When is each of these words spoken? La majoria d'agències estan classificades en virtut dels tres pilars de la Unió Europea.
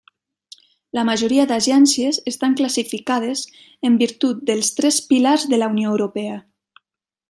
La 0.99 1.03
majoria 1.09 1.45
d'agències 1.51 2.19
estan 2.33 2.57
classificades 2.63 3.45
en 3.91 4.01
virtut 4.03 4.43
dels 4.51 4.75
tres 4.81 5.01
pilars 5.13 5.49
de 5.55 5.65
la 5.65 5.73
Unió 5.77 5.97
Europea. 5.97 6.45